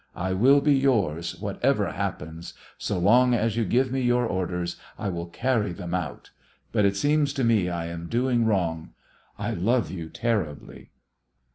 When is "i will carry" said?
4.97-5.73